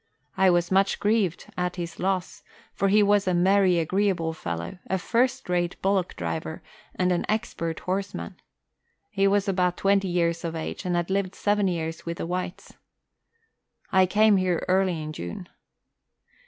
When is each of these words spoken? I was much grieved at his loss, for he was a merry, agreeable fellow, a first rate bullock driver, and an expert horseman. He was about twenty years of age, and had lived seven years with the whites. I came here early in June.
I 0.35 0.49
was 0.49 0.71
much 0.71 0.99
grieved 0.99 1.53
at 1.55 1.75
his 1.75 1.99
loss, 1.99 2.41
for 2.73 2.87
he 2.87 3.03
was 3.03 3.27
a 3.27 3.35
merry, 3.35 3.77
agreeable 3.77 4.33
fellow, 4.33 4.79
a 4.87 4.97
first 4.97 5.47
rate 5.47 5.79
bullock 5.83 6.15
driver, 6.15 6.63
and 6.95 7.11
an 7.11 7.23
expert 7.29 7.81
horseman. 7.81 8.37
He 9.11 9.27
was 9.27 9.47
about 9.47 9.77
twenty 9.77 10.07
years 10.07 10.43
of 10.43 10.55
age, 10.55 10.85
and 10.85 10.95
had 10.95 11.11
lived 11.11 11.35
seven 11.35 11.67
years 11.67 12.03
with 12.03 12.17
the 12.17 12.25
whites. 12.25 12.73
I 13.91 14.07
came 14.07 14.37
here 14.37 14.65
early 14.67 14.99
in 14.99 15.13
June. 15.13 15.47